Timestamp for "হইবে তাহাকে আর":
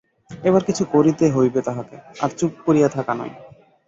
1.31-2.29